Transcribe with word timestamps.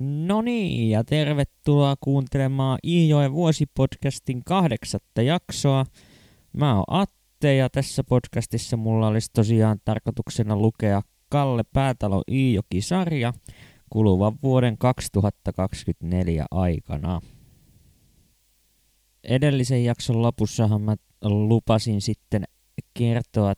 No 0.00 0.42
niin, 0.42 0.90
ja 0.90 1.04
tervetuloa 1.04 1.96
kuuntelemaan 2.00 2.78
Iijoen 2.84 3.32
vuosipodcastin 3.32 4.44
kahdeksatta 4.44 5.22
jaksoa. 5.22 5.86
Mä 6.52 6.74
oon 6.74 6.84
Atte 6.88 7.54
ja 7.54 7.70
tässä 7.70 8.04
podcastissa 8.04 8.76
mulla 8.76 9.06
olisi 9.06 9.30
tosiaan 9.32 9.78
tarkoituksena 9.84 10.56
lukea 10.56 11.02
Kalle 11.28 11.62
Päätalo 11.72 12.22
Iijoki-sarja 12.30 13.32
kuluvan 13.90 14.38
vuoden 14.42 14.78
2024 14.78 16.46
aikana. 16.50 17.20
Edellisen 19.24 19.84
jakson 19.84 20.22
lopussahan 20.22 20.80
mä 20.80 20.96
lupasin 21.24 22.00
sitten 22.00 22.44
kertoa 22.94 23.54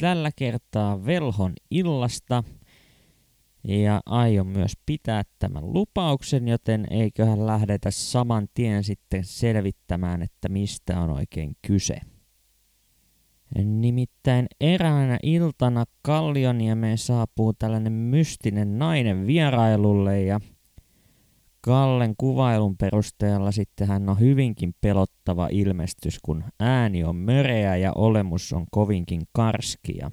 tällä 0.00 0.30
kertaa 0.36 1.06
Velhon 1.06 1.52
illasta– 1.70 2.44
ja 3.68 4.00
aion 4.06 4.46
myös 4.46 4.72
pitää 4.86 5.22
tämän 5.38 5.72
lupauksen, 5.72 6.48
joten 6.48 6.86
eiköhän 6.90 7.46
lähdetä 7.46 7.90
saman 7.90 8.48
tien 8.54 8.84
sitten 8.84 9.24
selvittämään, 9.24 10.22
että 10.22 10.48
mistä 10.48 11.00
on 11.00 11.10
oikein 11.10 11.56
kyse. 11.66 12.00
Nimittäin 13.64 14.46
eräänä 14.60 15.18
iltana 15.22 15.84
Kallioniemeen 16.02 16.98
saapuu 16.98 17.52
tällainen 17.52 17.92
mystinen 17.92 18.78
nainen 18.78 19.26
vierailulle 19.26 20.22
ja 20.22 20.40
Kallen 21.60 22.14
kuvailun 22.18 22.76
perusteella 22.76 23.52
sitten 23.52 23.88
hän 23.88 24.08
on 24.08 24.20
hyvinkin 24.20 24.74
pelottava 24.80 25.48
ilmestys, 25.50 26.18
kun 26.22 26.44
ääni 26.60 27.04
on 27.04 27.16
möreä 27.16 27.76
ja 27.76 27.92
olemus 27.94 28.52
on 28.52 28.66
kovinkin 28.70 29.22
karskia. 29.32 30.10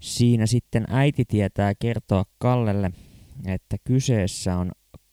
Siinä 0.00 0.46
sitten 0.46 0.84
äiti 0.88 1.24
tietää 1.24 1.74
kertoa 1.74 2.24
Kallelle, 2.38 2.90
että 3.46 3.76
kyseessä 3.84 4.56
on 4.56 4.72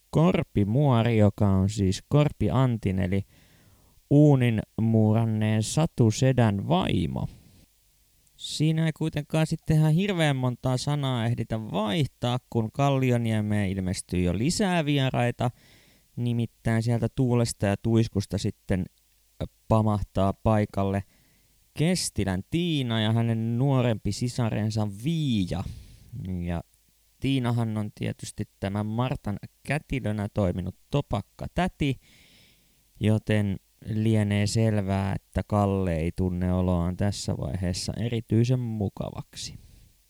korpimuori, 0.10 1.18
joka 1.18 1.50
on 1.50 1.70
siis 1.70 2.04
Korpi 2.08 2.50
Antin, 2.50 3.00
eli 3.00 3.26
uunin 4.10 4.62
muuranneen 4.82 5.64
Satu 5.64 6.12
Sedän 6.12 6.68
vaimo. 6.68 7.28
Siinä 8.36 8.86
ei 8.86 8.92
kuitenkaan 8.94 9.48
sitten 9.48 9.78
ihan 9.78 9.94
hirveän 9.94 10.36
montaa 10.36 10.78
sanaa 10.78 11.26
ehditä 11.26 11.60
vaihtaa, 11.72 12.40
kun 12.50 12.72
Kallioniemeen 12.72 13.70
ilmestyy 13.70 14.22
jo 14.22 14.38
lisää 14.38 14.86
vieraita. 14.86 15.52
Nimittäin 16.16 16.84
sieltä 16.84 17.08
tuulesta 17.16 17.66
ja 17.66 17.76
tuiskusta 17.78 18.38
sitten 18.38 18.86
pamahtaa 19.68 20.34
paikalle– 20.34 21.04
Kestilän 21.78 22.44
Tiina 22.50 23.02
ja 23.02 23.12
hänen 23.12 23.58
nuorempi 23.58 24.12
sisarensa 24.12 24.88
Viija. 25.04 25.64
Ja 26.46 26.64
Tiinahan 27.20 27.78
on 27.78 27.92
tietysti 27.96 28.44
tämän 28.60 28.86
Martan 28.86 29.38
kätilönä 29.68 30.28
toiminut 30.34 30.76
topakka 30.90 31.48
täti, 31.56 31.96
joten 33.00 33.58
lienee 33.86 34.48
selvää, 34.48 35.14
että 35.16 35.42
Kalle 35.48 35.96
ei 35.96 36.12
tunne 36.16 36.54
oloaan 36.54 36.98
tässä 36.98 37.38
vaiheessa 37.38 37.94
erityisen 38.00 38.60
mukavaksi. 38.60 39.56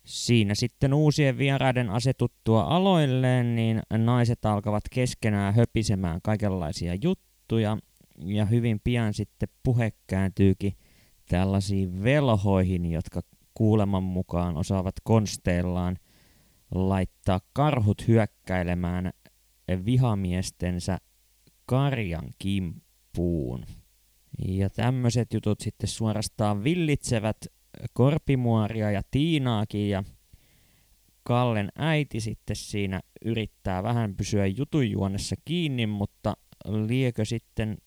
Siinä 0.06 0.56
sitten 0.56 0.94
uusien 0.94 1.38
vieraiden 1.38 1.90
asetuttua 1.90 2.64
aloilleen, 2.64 3.56
niin 3.56 3.82
naiset 3.98 4.46
alkavat 4.46 4.84
keskenään 4.92 5.56
höpisemään 5.56 6.20
kaikenlaisia 6.24 6.96
juttuja, 6.96 7.78
ja 8.26 8.46
hyvin 8.46 8.82
pian 8.84 9.14
sitten 9.14 9.50
puhe 9.64 9.92
kääntyykin 10.08 10.74
tällaisiin 11.34 12.04
velhoihin, 12.04 12.86
jotka 12.86 13.22
kuuleman 13.54 14.04
mukaan 14.04 14.58
osaavat 14.58 14.96
konsteillaan 15.04 15.98
laittaa 16.76 17.40
karhut 17.54 18.08
hyökkäilemään 18.08 19.14
vihamiestensä 19.86 20.98
karjan 21.66 22.30
kimppuun. 22.40 23.66
Ja 24.48 24.70
tämmöiset 24.70 25.34
jutut 25.34 25.60
sitten 25.60 25.90
suorastaan 25.90 26.64
villitsevät 26.64 27.38
Korpimuoria 27.94 28.92
ja 28.92 29.02
Tiinaakin 29.12 29.90
ja 29.90 30.04
Kallen 31.24 31.70
äiti 31.76 32.20
sitten 32.20 32.56
siinä 32.56 33.02
yrittää 33.26 33.84
vähän 33.84 34.16
pysyä 34.16 34.48
jutujuonessa 34.48 35.36
kiinni, 35.46 35.88
mutta 35.88 36.34
liekö 36.66 37.26
sitten 37.26 37.78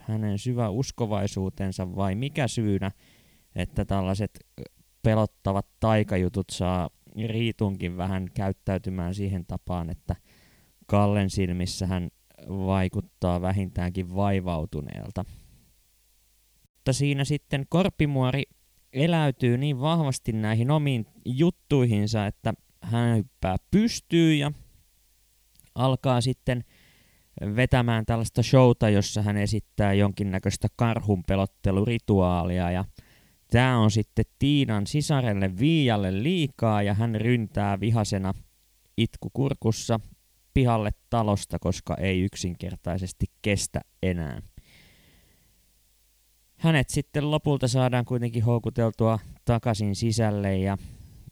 hänen 0.00 0.38
syvä 0.38 0.68
uskovaisuutensa 0.68 1.96
vai 1.96 2.14
mikä 2.14 2.48
syynä, 2.48 2.90
että 3.54 3.84
tällaiset 3.84 4.46
pelottavat 5.02 5.66
taikajutut 5.80 6.46
saa 6.50 6.90
Riitunkin 7.26 7.96
vähän 7.96 8.28
käyttäytymään 8.34 9.14
siihen 9.14 9.46
tapaan, 9.46 9.90
että 9.90 10.16
Kallen 10.86 11.30
silmissä 11.30 11.86
hän 11.86 12.10
vaikuttaa 12.48 13.40
vähintäänkin 13.40 14.14
vaivautuneelta. 14.14 15.24
Mutta 16.74 16.92
siinä 16.92 17.24
sitten 17.24 17.66
Korpimuori 17.68 18.42
eläytyy 18.92 19.58
niin 19.58 19.80
vahvasti 19.80 20.32
näihin 20.32 20.70
omiin 20.70 21.06
juttuihinsa, 21.24 22.26
että 22.26 22.54
hän 22.80 23.16
hyppää 23.16 23.56
pystyy 23.70 24.34
ja 24.34 24.52
alkaa 25.74 26.20
sitten 26.20 26.64
vetämään 27.40 28.06
tällaista 28.06 28.42
showta, 28.42 28.88
jossa 28.88 29.22
hän 29.22 29.36
esittää 29.36 29.92
jonkinnäköistä 29.92 30.68
karhunpelottelurituaalia 30.76 32.70
ja 32.70 32.84
tämä 33.50 33.78
on 33.78 33.90
sitten 33.90 34.24
Tiinan 34.38 34.86
sisarelle 34.86 35.58
Viialle 35.58 36.22
liikaa 36.22 36.82
ja 36.82 36.94
hän 36.94 37.14
ryntää 37.14 37.80
vihasena 37.80 38.34
itkukurkussa 38.96 40.00
pihalle 40.54 40.90
talosta, 41.10 41.58
koska 41.58 41.96
ei 41.96 42.20
yksinkertaisesti 42.20 43.26
kestä 43.42 43.80
enää. 44.02 44.42
Hänet 46.56 46.90
sitten 46.90 47.30
lopulta 47.30 47.68
saadaan 47.68 48.04
kuitenkin 48.04 48.44
houkuteltua 48.44 49.18
takaisin 49.44 49.96
sisälle 49.96 50.58
ja 50.58 50.78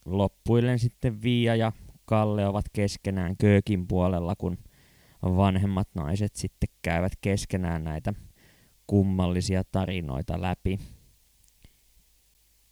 loppuillen 0.06 0.78
sitten 0.78 1.22
Viia 1.22 1.56
ja 1.56 1.72
Kalle 2.04 2.46
ovat 2.46 2.64
keskenään 2.72 3.36
köökin 3.36 3.86
puolella, 3.86 4.34
kun– 4.36 4.58
vanhemmat 5.22 5.88
naiset 5.94 6.36
sitten 6.36 6.68
käyvät 6.82 7.12
keskenään 7.20 7.84
näitä 7.84 8.14
kummallisia 8.86 9.62
tarinoita 9.64 10.42
läpi. 10.42 10.78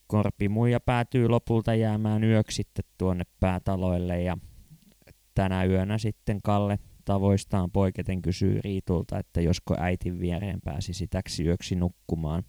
Korpimuija 0.06 0.80
päätyy 0.80 1.28
lopulta 1.28 1.74
jäämään 1.74 2.24
yöksi 2.24 2.56
sitten 2.56 2.84
tuonne 2.98 3.24
päätaloille 3.40 4.22
ja 4.22 4.38
tänä 5.34 5.64
yönä 5.64 5.98
sitten 5.98 6.42
Kalle 6.42 6.78
tavoistaan 7.04 7.70
poiketen 7.70 8.22
kysyy 8.22 8.60
Riitulta, 8.60 9.18
että 9.18 9.40
josko 9.40 9.76
äitin 9.78 10.20
viereen 10.20 10.60
pääsisi 10.64 11.06
täksi 11.06 11.44
yöksi 11.44 11.76
nukkumaan. 11.76 12.42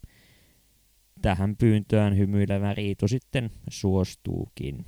Tähän 1.22 1.56
pyyntöön 1.58 2.18
hymyilevä 2.18 2.74
Riitu 2.74 3.08
sitten 3.08 3.50
suostuukin 3.70 4.86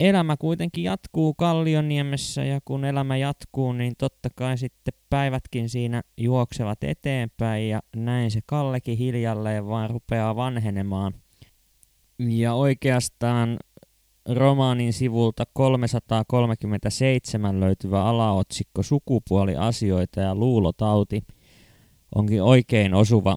elämä 0.00 0.36
kuitenkin 0.36 0.84
jatkuu 0.84 1.34
Kallioniemessä 1.34 2.44
ja 2.44 2.60
kun 2.64 2.84
elämä 2.84 3.16
jatkuu, 3.16 3.72
niin 3.72 3.94
totta 3.98 4.28
kai 4.34 4.58
sitten 4.58 4.94
päivätkin 5.10 5.68
siinä 5.68 6.02
juoksevat 6.16 6.84
eteenpäin 6.84 7.68
ja 7.68 7.80
näin 7.96 8.30
se 8.30 8.40
Kallekin 8.46 8.98
hiljalleen 8.98 9.66
vaan 9.66 9.90
rupeaa 9.90 10.36
vanhenemaan. 10.36 11.14
Ja 12.18 12.54
oikeastaan 12.54 13.58
romaanin 14.28 14.92
sivulta 14.92 15.44
337 15.52 17.60
löytyvä 17.60 18.04
alaotsikko 18.04 18.82
Sukupuoliasioita 18.82 20.20
ja 20.20 20.34
luulotauti 20.34 21.22
onkin 22.14 22.42
oikein 22.42 22.94
osuva 22.94 23.36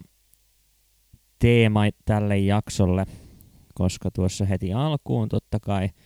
teema 1.40 1.82
tälle 2.06 2.38
jaksolle, 2.38 3.06
koska 3.74 4.12
tuossa 4.12 4.46
heti 4.46 4.74
alkuun 4.74 5.30
totta 5.30 5.60
kai– 5.60 5.90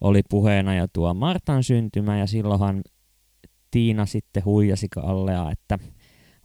oli 0.00 0.20
puheena 0.30 0.74
jo 0.74 0.86
tuo 0.92 1.14
Martan 1.14 1.64
syntymä 1.64 2.18
ja 2.18 2.26
silloinhan 2.26 2.82
Tiina 3.70 4.06
sitten 4.06 4.44
huijasi 4.44 4.88
Kallea, 4.88 5.50
että 5.50 5.78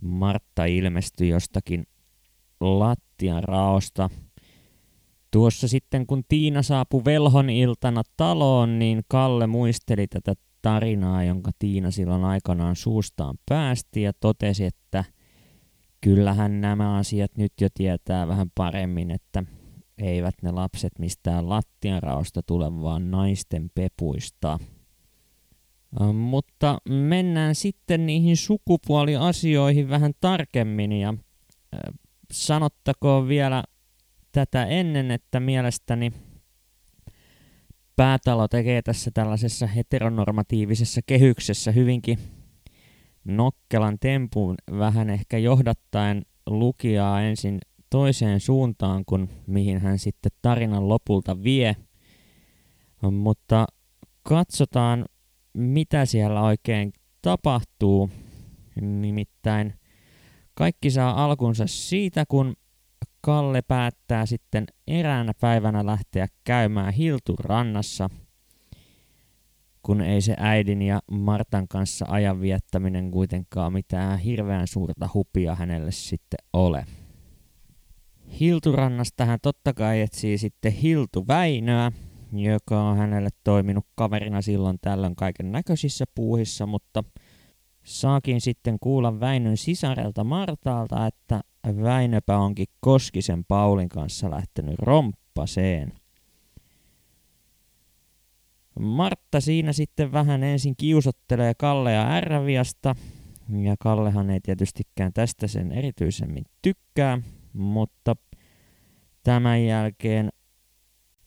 Martta 0.02 0.66
ilmestyi 0.66 1.30
jostakin 1.30 1.86
lattian 2.60 3.44
raosta. 3.44 4.10
Tuossa 5.32 5.68
sitten 5.68 6.08
kun 6.08 6.24
Tiina 6.30 6.62
saapui 6.62 7.06
velhon 7.06 7.50
iltana 7.50 8.02
taloon, 8.18 8.80
niin 8.80 9.02
Kalle 9.08 9.48
muisteli 9.48 10.08
tätä 10.08 10.34
tarinaa, 10.62 11.24
jonka 11.24 11.52
Tiina 11.60 11.92
silloin 11.92 12.24
aikanaan 12.24 12.76
suustaan 12.76 13.36
päästi 13.50 14.02
ja 14.02 14.14
totesi, 14.20 14.66
että 14.66 15.04
kyllähän 16.02 16.62
nämä 16.62 16.98
asiat 16.98 17.32
nyt 17.38 17.54
jo 17.62 17.68
tietää 17.74 18.28
vähän 18.28 18.48
paremmin, 18.56 19.12
että 19.12 19.44
eivät 19.98 20.36
ne 20.42 20.52
lapset 20.52 21.00
mistään 21.00 21.50
lattianraosta 21.50 22.42
tule, 22.44 22.82
vaan 22.82 23.12
naisten 23.12 23.72
pepuista. 23.76 24.60
Mutta 26.14 26.78
mennään 26.90 27.56
sitten 27.56 28.06
niihin 28.06 28.38
sukupuoliasioihin 28.38 29.90
vähän 29.90 30.12
tarkemmin 30.22 30.92
ja 30.92 31.14
sanottakoon 32.32 33.28
vielä 33.28 33.64
tätä 34.32 34.66
ennen, 34.66 35.12
että 35.12 35.40
mielestäni 35.40 36.12
Päätalo 37.96 38.48
tekee 38.48 38.82
tässä 38.82 39.12
tällaisessa 39.14 39.68
heteronormatiivisessa 39.68 41.02
kehyksessä 41.06 41.72
hyvinkin 41.72 42.20
nokkelan 43.24 43.98
tempun 44.00 44.56
vähän 44.72 45.10
ehkä 45.10 45.38
johdattaen 45.38 46.22
lukijaa 46.46 47.22
ensin 47.22 47.60
toiseen 47.94 48.40
suuntaan 48.40 49.06
kuin 49.06 49.30
mihin 49.48 49.82
hän 49.82 50.00
sitten 50.00 50.32
tarinan 50.42 50.90
lopulta 50.90 51.44
vie. 51.44 51.76
Mutta 53.12 53.66
katsotaan, 54.24 55.06
mitä 55.54 56.06
siellä 56.06 56.42
oikein 56.42 56.94
tapahtuu. 57.22 58.10
Nimittäin 58.82 59.74
kaikki 60.54 60.92
saa 60.92 61.26
alkunsa 61.26 61.68
siitä, 61.68 62.26
kun 62.28 62.54
Kalle 63.22 63.62
päättää 63.62 64.26
sitten 64.26 64.66
eräänä 64.88 65.32
päivänä 65.42 65.86
lähteä 65.86 66.28
käymään 66.44 66.94
Hilturannassa, 66.94 68.10
kun 69.84 70.02
ei 70.02 70.22
se 70.22 70.36
äidin 70.38 70.82
ja 70.82 71.00
Martan 71.12 71.68
kanssa 71.68 72.06
ajan 72.10 72.42
viettäminen 72.42 73.12
kuitenkaan 73.12 73.74
mitään 73.74 74.20
hirveän 74.20 74.68
suurta 74.68 75.10
hupia 75.14 75.56
hänelle 75.56 75.92
sitten 75.92 76.40
ole. 76.54 76.86
Hilturannasta 78.40 79.26
hän 79.26 79.40
totta 79.42 79.74
kai 79.74 80.02
etsii 80.02 80.38
sitten 80.38 80.72
Hiltu 80.72 81.28
Väinöä, 81.28 81.92
joka 82.32 82.82
on 82.82 82.98
hänelle 82.98 83.30
toiminut 83.44 83.86
kaverina 83.96 84.42
silloin 84.42 84.78
tällöin 84.82 85.16
kaiken 85.16 85.52
näköisissä 85.52 86.06
puuhissa, 86.16 86.66
mutta 86.66 87.04
saakin 87.84 88.42
sitten 88.42 88.78
kuulla 88.80 89.20
Väinön 89.20 89.58
sisarelta 89.58 90.24
Martaalta, 90.24 91.08
että 91.08 91.42
Väinöpä 91.84 92.38
onkin 92.38 92.68
Koskisen 92.80 93.46
Paulin 93.46 93.90
kanssa 93.90 94.32
lähtenyt 94.32 94.80
romppaseen. 94.80 95.94
Martta 98.80 99.42
siinä 99.42 99.74
sitten 99.74 100.12
vähän 100.12 100.44
ensin 100.44 100.76
kiusottelee 100.78 101.54
Kallea 101.58 102.08
Ärviasta, 102.12 102.96
ja 103.64 103.76
Kallehan 103.80 104.30
ei 104.30 104.40
tietystikään 104.40 105.14
tästä 105.14 105.48
sen 105.48 105.72
erityisemmin 105.72 106.44
tykkää, 106.62 107.22
mutta 107.54 108.16
tämän 109.24 109.66
jälkeen 109.66 110.30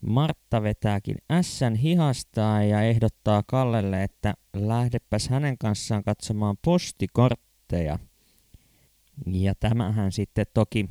Martta 0.01 0.63
vetääkin 0.63 1.17
ässän 1.31 1.75
hihastaa 1.75 2.63
ja 2.63 2.83
ehdottaa 2.83 3.43
Kallelle, 3.47 4.03
että 4.03 4.35
lähdepäs 4.57 5.29
hänen 5.29 5.59
kanssaan 5.59 6.05
katsomaan 6.05 6.57
postikortteja. 6.65 7.99
Ja 9.27 9.55
tämähän 9.55 10.13
sitten 10.13 10.47
toki 10.55 10.89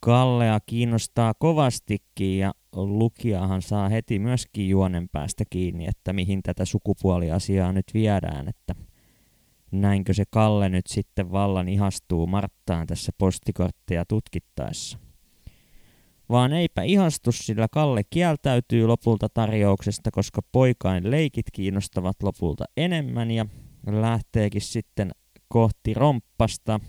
Kallea 0.00 0.60
kiinnostaa 0.66 1.34
kovastikin 1.34 2.38
ja 2.38 2.52
lukijahan 2.72 3.62
saa 3.62 3.88
heti 3.88 4.18
myöskin 4.18 4.68
juonen 4.68 5.08
päästä 5.08 5.44
kiinni, 5.50 5.86
että 5.86 6.12
mihin 6.12 6.42
tätä 6.42 6.64
sukupuoliasiaa 6.64 7.72
nyt 7.72 7.86
viedään, 7.94 8.48
että 8.48 8.74
näinkö 9.72 10.14
se 10.14 10.24
Kalle 10.30 10.68
nyt 10.68 10.86
sitten 10.86 11.32
vallan 11.32 11.68
ihastuu 11.68 12.26
Marttaan 12.26 12.86
tässä 12.86 13.12
postikortteja 13.18 14.04
tutkittaessa. 14.04 14.98
Vaan 16.28 16.52
eipä 16.52 16.82
ihastus, 16.82 17.38
sillä 17.38 17.66
Kalle 17.70 18.02
kieltäytyy 18.10 18.86
lopulta 18.86 19.28
tarjouksesta, 19.28 20.10
koska 20.10 20.40
poikain 20.52 21.10
leikit 21.10 21.46
kiinnostavat 21.52 22.22
lopulta 22.22 22.64
enemmän 22.76 23.30
ja 23.30 23.46
lähteekin 23.86 24.60
sitten 24.60 25.10
kohti 25.48 25.94
romppasta, 25.94 26.80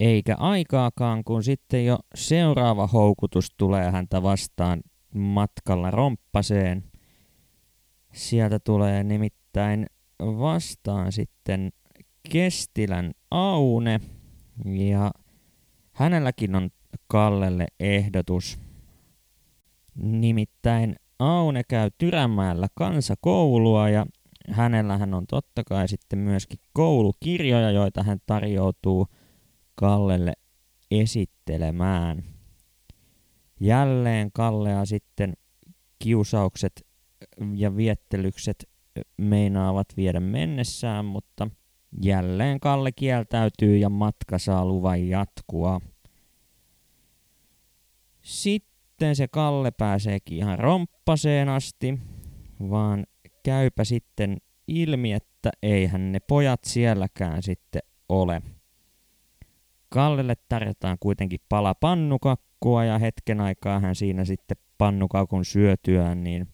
eikä 0.00 0.36
aikaakaan, 0.36 1.24
kun 1.24 1.42
sitten 1.42 1.86
jo 1.86 1.98
seuraava 2.14 2.86
houkutus 2.86 3.54
tulee 3.56 3.90
häntä 3.90 4.22
vastaan 4.22 4.80
matkalla 5.14 5.90
romppaseen. 5.90 6.84
Sieltä 8.12 8.58
tulee 8.58 9.04
nimittäin 9.04 9.86
vastaan 10.20 11.12
sitten 11.12 11.70
Kestilän 12.30 13.12
Aune 13.30 14.00
ja 14.64 15.10
hänelläkin 15.92 16.54
on 16.54 16.70
Kallelle 17.06 17.66
ehdotus. 17.80 18.58
Nimittäin 19.94 20.96
Aune 21.18 21.62
käy 21.68 21.90
Tyrämäellä 21.98 22.68
kansakoulua 22.74 23.88
ja 23.88 24.06
hänellähän 24.50 25.14
on 25.14 25.26
totta 25.26 25.64
kai 25.64 25.88
sitten 25.88 26.18
myöskin 26.18 26.58
koulukirjoja, 26.72 27.70
joita 27.70 28.02
hän 28.02 28.18
tarjoutuu 28.26 29.06
Kallelle 29.74 30.32
esittelemään. 30.90 32.24
Jälleen 33.60 34.30
Kallea 34.32 34.84
sitten 34.84 35.34
kiusaukset 35.98 36.86
ja 37.54 37.76
viettelykset 37.76 38.68
meinaavat 39.16 39.86
viedä 39.96 40.20
mennessään, 40.20 41.04
mutta 41.04 41.50
jälleen 42.02 42.60
Kalle 42.60 42.92
kieltäytyy 42.92 43.76
ja 43.76 43.88
matka 43.88 44.38
saa 44.38 44.64
luvan 44.64 45.08
jatkua. 45.08 45.80
Sitten 48.22 49.16
se 49.16 49.28
Kalle 49.28 49.70
pääseekin 49.70 50.38
ihan 50.38 50.58
romppaseen 50.58 51.48
asti, 51.48 51.98
vaan 52.70 53.06
käypä 53.42 53.84
sitten 53.84 54.36
ilmi, 54.68 55.12
että 55.12 55.50
eihän 55.62 56.12
ne 56.12 56.20
pojat 56.20 56.64
sielläkään 56.64 57.42
sitten 57.42 57.82
ole. 58.08 58.42
Kallelle 59.88 60.34
tarjotaan 60.48 60.96
kuitenkin 61.00 61.40
pala 61.48 61.74
pannukakkua 61.74 62.84
ja 62.84 62.98
hetken 62.98 63.40
aikaa 63.40 63.80
hän 63.80 63.94
siinä 63.94 64.24
sitten 64.24 64.56
pannukakun 64.78 65.44
syötyään 65.44 66.24
niin 66.24 66.48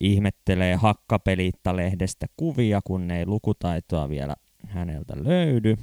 ihmettelee 0.00 0.74
hakkapeliittalehdestä 0.74 2.26
kuvia, 2.36 2.80
kun 2.84 3.10
ei 3.10 3.26
lukutaitoa 3.26 4.08
vielä 4.08 4.34
häneltä 4.66 5.14
löydy. 5.16 5.76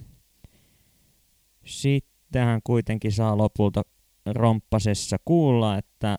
Sitten 1.65 2.45
hän 2.45 2.61
kuitenkin 2.63 3.11
saa 3.11 3.37
lopulta 3.37 3.81
romppasessa 4.25 5.17
kuulla, 5.25 5.77
että 5.77 6.17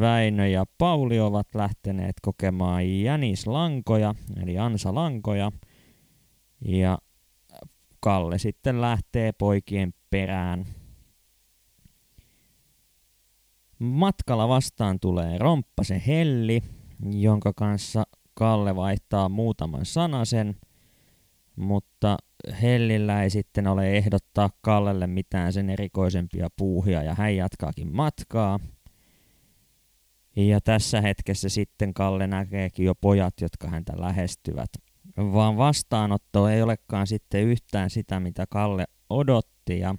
Väinö 0.00 0.46
ja 0.46 0.64
Pauli 0.78 1.20
ovat 1.20 1.54
lähteneet 1.54 2.16
kokemaan 2.22 3.00
jänislankoja, 3.02 4.14
eli 4.42 4.58
ansalankoja. 4.58 5.52
Ja 6.64 6.98
Kalle 8.00 8.38
sitten 8.38 8.80
lähtee 8.80 9.32
poikien 9.32 9.94
perään. 10.10 10.66
Matkalla 13.78 14.48
vastaan 14.48 15.00
tulee 15.00 15.38
Romppasen 15.38 16.00
Helli, 16.00 16.62
jonka 17.10 17.52
kanssa 17.52 18.04
Kalle 18.34 18.76
vaihtaa 18.76 19.28
muutaman 19.28 19.86
sanasen, 19.86 20.56
mutta 21.58 22.16
Hellillä 22.62 23.22
ei 23.22 23.30
sitten 23.30 23.66
ole 23.66 23.90
ehdottaa 23.90 24.50
Kallelle 24.60 25.06
mitään 25.06 25.52
sen 25.52 25.70
erikoisempia 25.70 26.48
puuhia 26.56 27.02
ja 27.02 27.14
hän 27.14 27.36
jatkaakin 27.36 27.96
matkaa. 27.96 28.60
Ja 30.36 30.60
tässä 30.60 31.00
hetkessä 31.00 31.48
sitten 31.48 31.94
Kalle 31.94 32.26
näkeekin 32.26 32.86
jo 32.86 32.94
pojat, 32.94 33.34
jotka 33.40 33.68
häntä 33.68 33.92
lähestyvät. 33.96 34.70
Vaan 35.16 35.56
vastaanotto 35.56 36.48
ei 36.48 36.62
olekaan 36.62 37.06
sitten 37.06 37.44
yhtään 37.44 37.90
sitä, 37.90 38.20
mitä 38.20 38.46
Kalle 38.50 38.84
odotti. 39.10 39.78
Ja 39.78 39.94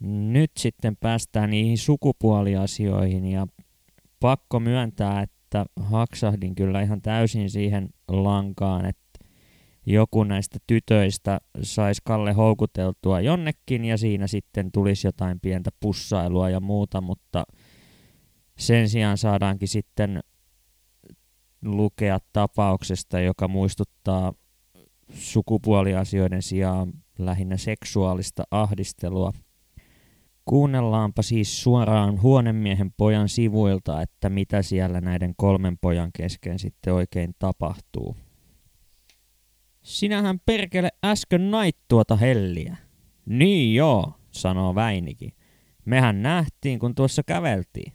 nyt 0.00 0.50
sitten 0.58 0.96
päästään 0.96 1.50
niihin 1.50 1.78
sukupuoliasioihin 1.78 3.26
ja 3.26 3.46
pakko 4.20 4.60
myöntää, 4.60 5.22
että 5.22 5.66
haksahdin 5.80 6.54
kyllä 6.54 6.82
ihan 6.82 7.02
täysin 7.02 7.50
siihen 7.50 7.88
lankaan, 8.08 8.84
että 8.84 9.05
joku 9.86 10.24
näistä 10.24 10.58
tytöistä 10.66 11.40
saisi 11.62 12.02
Kalle 12.04 12.32
houkuteltua 12.32 13.20
jonnekin 13.20 13.84
ja 13.84 13.96
siinä 13.96 14.26
sitten 14.26 14.72
tulisi 14.72 15.06
jotain 15.06 15.40
pientä 15.40 15.70
pussailua 15.80 16.50
ja 16.50 16.60
muuta, 16.60 17.00
mutta 17.00 17.44
sen 18.58 18.88
sijaan 18.88 19.18
saadaankin 19.18 19.68
sitten 19.68 20.20
lukea 21.64 22.18
tapauksesta, 22.32 23.20
joka 23.20 23.48
muistuttaa 23.48 24.32
sukupuoliasioiden 25.12 26.42
sijaan 26.42 26.92
lähinnä 27.18 27.56
seksuaalista 27.56 28.44
ahdistelua. 28.50 29.32
Kuunnellaanpa 30.44 31.22
siis 31.22 31.62
suoraan 31.62 32.22
huonemiehen 32.22 32.92
pojan 32.96 33.28
sivuilta, 33.28 34.02
että 34.02 34.28
mitä 34.30 34.62
siellä 34.62 35.00
näiden 35.00 35.34
kolmen 35.36 35.78
pojan 35.80 36.10
kesken 36.16 36.58
sitten 36.58 36.94
oikein 36.94 37.34
tapahtuu. 37.38 38.16
Sinähän 39.86 40.40
perkele 40.46 40.88
äsken 41.04 41.50
nait 41.50 41.76
tuota 41.88 42.16
helliä. 42.16 42.76
Niin 43.26 43.74
joo, 43.74 44.12
sanoo 44.30 44.74
Väinikin. 44.74 45.32
Mehän 45.84 46.22
nähtiin, 46.22 46.78
kun 46.78 46.94
tuossa 46.94 47.22
käveltiin. 47.22 47.92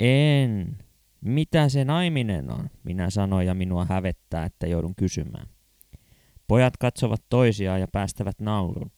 En. 0.00 0.78
Mitä 1.20 1.68
se 1.68 1.84
naiminen 1.84 2.50
on? 2.52 2.70
Minä 2.84 3.10
sanoin 3.10 3.46
ja 3.46 3.54
minua 3.54 3.84
hävettää, 3.84 4.44
että 4.44 4.66
joudun 4.66 4.94
kysymään. 4.94 5.46
Pojat 6.48 6.76
katsovat 6.76 7.22
toisiaan 7.28 7.80
ja 7.80 7.88
päästävät 7.92 8.40
naurun. 8.40 8.90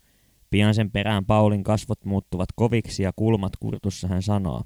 Pian 0.51 0.75
sen 0.75 0.91
perään 0.91 1.27
Paulin 1.27 1.65
kasvot 1.65 2.05
muuttuvat 2.05 2.49
koviksi 2.57 3.03
ja 3.03 3.13
kulmat 3.17 3.53
kurtussa 3.61 4.09
hän 4.09 4.23
sanoo. 4.23 4.63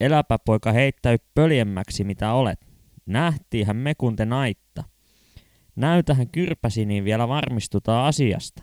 Eläpä 0.00 0.38
poika 0.38 0.72
heittäy 0.72 1.16
pöljemmäksi 1.34 2.04
mitä 2.04 2.32
olet. 2.32 2.66
Nähtiinhän 3.06 3.76
me 3.76 3.94
kun 3.94 4.16
te 4.16 4.24
naitta. 4.24 4.89
Näytähän 5.76 6.28
kyrpäsi, 6.28 6.84
niin 6.84 7.04
vielä 7.04 7.28
varmistutaan 7.28 8.06
asiasta. 8.06 8.62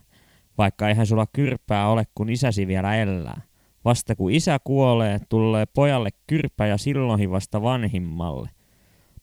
Vaikka 0.58 0.90
eihän 0.90 1.06
sulla 1.06 1.28
kyrpää 1.34 1.90
ole, 1.90 2.04
kun 2.16 2.30
isäsi 2.30 2.68
vielä 2.68 2.96
elää. 2.96 3.42
Vasta 3.86 4.16
kun 4.16 4.32
isä 4.32 4.60
kuolee, 4.64 5.20
tulee 5.30 5.66
pojalle 5.66 6.10
kyrpä 6.28 6.68
ja 6.68 6.78
silloin 6.78 7.32
vasta 7.32 7.62
vanhimmalle. 7.62 8.50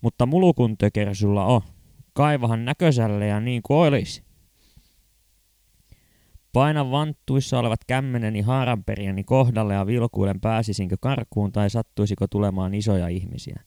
Mutta 0.00 0.26
mulukun 0.26 0.78
töker 0.78 1.14
sulla 1.14 1.44
on. 1.44 1.60
Kaivahan 2.12 2.64
näköiselle 2.64 3.26
ja 3.26 3.40
niin 3.40 3.62
kuin 3.62 3.76
olisi. 3.76 4.22
Painan 6.52 6.90
vanttuissa 6.90 7.58
olevat 7.58 7.84
kämmeneni 7.86 8.40
haaranperiäni 8.40 9.24
kohdalle 9.24 9.74
ja 9.74 9.86
vilkuilen 9.86 10.40
pääsisinkö 10.40 10.96
karkuun 11.00 11.52
tai 11.52 11.70
sattuisiko 11.70 12.26
tulemaan 12.28 12.74
isoja 12.74 13.08
ihmisiä. 13.08 13.62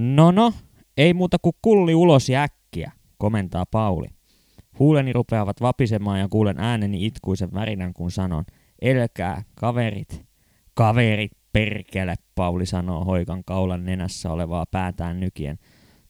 No 0.00 0.30
no, 0.30 0.52
ei 0.96 1.14
muuta 1.14 1.36
kuin 1.42 1.56
kulli 1.62 1.94
ulos 1.94 2.28
ja 2.28 2.42
äkkiä, 2.42 2.92
komentaa 3.18 3.66
Pauli. 3.70 4.06
Huuleni 4.78 5.12
rupeavat 5.12 5.60
vapisemaan 5.60 6.20
ja 6.20 6.28
kuulen 6.28 6.58
ääneni 6.58 7.06
itkuisen 7.06 7.54
värinän, 7.54 7.92
kun 7.92 8.10
sanon, 8.10 8.44
elkää, 8.82 9.42
kaverit. 9.54 10.26
Kaverit, 10.74 11.32
perkele, 11.52 12.14
Pauli 12.34 12.66
sanoo 12.66 13.04
hoikan 13.04 13.44
kaulan 13.44 13.84
nenässä 13.84 14.32
olevaa 14.32 14.66
päätään 14.70 15.20
nykien. 15.20 15.58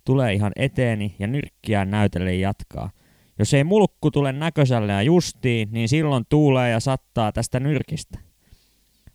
Tulee 0.05 0.33
ihan 0.33 0.53
eteeni 0.57 1.15
ja 1.19 1.27
nyrkkiään 1.27 1.91
näytelle 1.91 2.35
jatkaa. 2.35 2.91
Jos 3.39 3.55
ei 3.55 3.65
mulkku 3.65 4.11
tule 4.11 4.33
näköiselle 4.33 4.93
ja 4.93 5.03
justiin, 5.03 5.69
niin 5.73 5.89
silloin 5.89 6.25
tuulee 6.29 6.71
ja 6.71 6.81
sattaa 6.81 7.33
tästä 7.33 7.61
nyrkistä. 7.61 8.19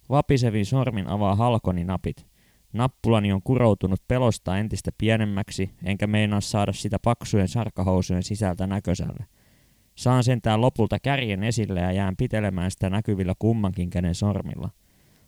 Vapisevin 0.09 0.65
sormin 0.65 1.07
avaa 1.07 1.35
halkoni 1.35 1.83
napit. 1.83 2.30
Nappulani 2.73 3.31
on 3.31 3.41
kuroutunut 3.43 4.01
pelosta 4.07 4.57
entistä 4.57 4.91
pienemmäksi, 4.97 5.69
enkä 5.83 6.07
meinaa 6.07 6.41
saada 6.41 6.73
sitä 6.73 6.97
paksujen 7.03 7.47
sarkahousujen 7.47 8.23
sisältä 8.23 8.67
näköiselle. 8.67 9.25
Saan 9.95 10.23
sentään 10.23 10.61
lopulta 10.61 10.99
kärjen 10.99 11.43
esille 11.43 11.79
ja 11.79 11.91
jään 11.91 12.15
pitelemään 12.15 12.71
sitä 12.71 12.89
näkyvillä 12.89 13.33
kummankin 13.39 13.89
käden 13.89 14.15
sormilla. 14.15 14.69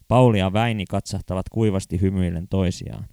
Pauli 0.07 0.39
ja 0.39 0.53
Väini 0.53 0.85
katsahtavat 0.85 1.49
kuivasti 1.49 2.01
hymyillen 2.01 2.47
toisiaan. 2.47 3.05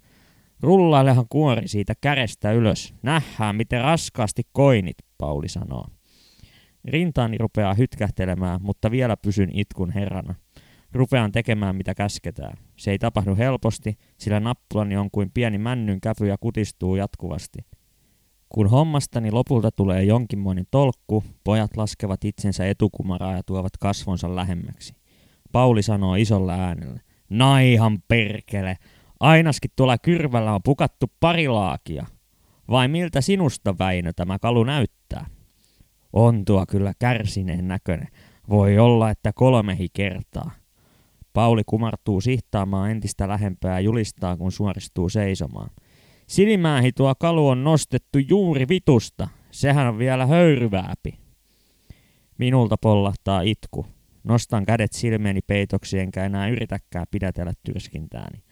Rullailehan 0.61 1.25
kuori 1.29 1.67
siitä 1.67 1.93
kärestä 2.01 2.51
ylös. 2.51 2.93
Nähdään, 3.03 3.55
miten 3.55 3.81
raskaasti 3.81 4.43
koinit, 4.51 4.97
Pauli 5.17 5.49
sanoo. 5.49 5.87
Rintaani 6.85 7.37
rupeaa 7.37 7.73
hytkähtelemään, 7.73 8.59
mutta 8.63 8.91
vielä 8.91 9.17
pysyn 9.17 9.49
itkun 9.53 9.91
herrana. 9.91 10.35
Rupean 10.91 11.31
tekemään 11.31 11.75
mitä 11.75 11.95
käsketään. 11.95 12.57
Se 12.81 12.91
ei 12.91 12.99
tapahdu 12.99 13.35
helposti, 13.35 13.97
sillä 14.17 14.39
nappulani 14.39 14.97
on 14.97 15.11
kuin 15.11 15.31
pieni 15.33 15.57
männyn 15.57 16.01
käpy 16.01 16.27
ja 16.27 16.37
kutistuu 16.37 16.95
jatkuvasti. 16.95 17.59
Kun 18.49 18.69
hommastani 18.69 19.31
lopulta 19.31 19.71
tulee 19.71 20.03
jonkinmoinen 20.03 20.65
tolkku, 20.71 21.23
pojat 21.43 21.77
laskevat 21.77 22.25
itsensä 22.25 22.65
etukumaraa 22.65 23.35
ja 23.35 23.43
tuovat 23.43 23.77
kasvonsa 23.79 24.35
lähemmäksi. 24.35 24.93
Pauli 25.51 25.81
sanoo 25.81 26.15
isolla 26.15 26.53
äänellä. 26.53 26.99
Naihan 27.29 27.99
perkele, 28.07 28.77
Ainaskin 29.19 29.71
tuolla 29.75 29.97
kyrvällä 29.97 30.53
on 30.53 30.63
pukattu 30.63 31.11
pari 31.19 31.47
laakia. 31.47 32.05
Vai 32.69 32.87
miltä 32.87 33.21
sinusta, 33.21 33.77
Väinö, 33.79 34.13
tämä 34.13 34.39
kalu 34.39 34.63
näyttää? 34.63 35.25
On 36.13 36.45
tuo 36.45 36.65
kyllä 36.65 36.93
kärsineen 36.99 37.67
näköinen. 37.67 38.07
Voi 38.49 38.79
olla, 38.79 39.09
että 39.09 39.33
kolmehi 39.33 39.87
kertaa. 39.93 40.60
Pauli 41.33 41.61
kumartuu 41.65 42.21
sihtaamaan 42.21 42.91
entistä 42.91 43.27
lähempää 43.27 43.79
julistaa, 43.79 44.37
kun 44.37 44.51
suoristuu 44.51 45.09
seisomaan. 45.09 45.69
Silmäähi 46.27 46.91
tuo 46.91 47.13
kalu 47.19 47.47
on 47.47 47.63
nostettu 47.63 48.19
juuri 48.29 48.67
vitusta. 48.67 49.27
Sehän 49.51 49.87
on 49.87 49.97
vielä 49.97 50.25
höyryvääpi. 50.25 51.19
Minulta 52.37 52.75
pollahtaa 52.77 53.41
itku. 53.41 53.85
Nostan 54.23 54.65
kädet 54.65 54.93
silmieni 54.93 55.41
peitoksi 55.41 55.99
enkä 55.99 56.25
enää 56.25 56.47
yritäkään 56.47 57.05
pidätellä 57.11 57.53
tyrskintääni. 57.63 58.43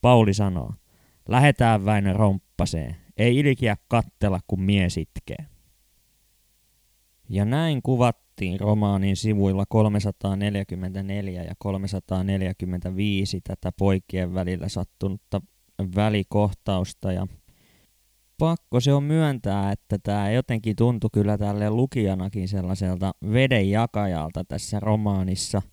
Pauli 0.00 0.34
sanoo, 0.34 0.72
lähetään 1.28 1.84
Väinö 1.84 2.12
romppaseen, 2.12 2.96
ei 3.16 3.38
ilkiä 3.38 3.76
kattella, 3.88 4.40
kun 4.46 4.60
mies 4.60 4.96
itkee. 4.96 5.46
Ja 7.28 7.44
näin 7.44 7.82
kuvattiin 8.34 8.60
romaanin 8.60 9.16
sivuilla 9.16 9.64
344 9.68 11.42
ja 11.42 11.54
345 11.58 13.40
tätä 13.40 13.72
poikien 13.78 14.34
välillä 14.34 14.68
sattunutta 14.68 15.40
välikohtausta. 15.96 17.12
Ja 17.12 17.26
pakko 18.38 18.80
se 18.80 18.92
on 18.92 19.02
myöntää, 19.02 19.72
että 19.72 19.98
tämä 20.02 20.30
jotenkin 20.30 20.76
tuntui 20.76 21.10
kyllä 21.12 21.38
tälle 21.38 21.70
lukijanakin 21.70 22.48
sellaiselta 22.48 23.12
vedenjakajalta 23.32 24.44
tässä 24.44 24.80
romaanissa– 24.80 25.62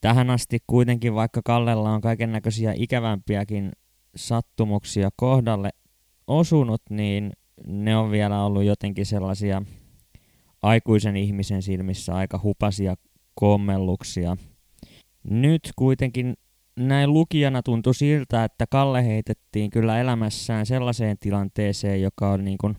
tähän 0.00 0.30
asti 0.30 0.58
kuitenkin, 0.66 1.14
vaikka 1.14 1.40
Kallella 1.44 1.90
on 1.90 2.00
kaiken 2.00 2.32
näköisiä 2.32 2.72
ikävämpiäkin 2.76 3.72
sattumuksia 4.16 5.10
kohdalle 5.16 5.70
osunut, 6.26 6.82
niin 6.90 7.32
ne 7.66 7.96
on 7.96 8.10
vielä 8.10 8.44
ollut 8.44 8.64
jotenkin 8.64 9.06
sellaisia 9.06 9.62
aikuisen 10.62 11.16
ihmisen 11.16 11.62
silmissä 11.62 12.14
aika 12.14 12.40
hupasia 12.42 12.94
kommelluksia. 13.34 14.36
Nyt 15.24 15.72
kuitenkin 15.76 16.34
näin 16.76 17.12
lukijana 17.12 17.62
tuntui 17.62 17.94
siltä, 17.94 18.44
että 18.44 18.66
Kalle 18.66 19.04
heitettiin 19.04 19.70
kyllä 19.70 20.00
elämässään 20.00 20.66
sellaiseen 20.66 21.18
tilanteeseen, 21.18 22.02
joka 22.02 22.30
on 22.30 22.44
niin 22.44 22.58
kuin 22.58 22.76